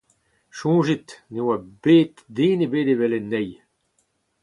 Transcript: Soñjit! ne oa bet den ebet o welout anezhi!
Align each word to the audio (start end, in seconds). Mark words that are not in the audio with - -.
Soñjit! 0.57 1.07
ne 1.31 1.39
oa 1.47 1.57
bet 1.83 2.15
den 2.35 2.59
ebet 2.65 2.87
o 2.93 2.95
welout 2.99 3.25
anezhi! 3.27 3.47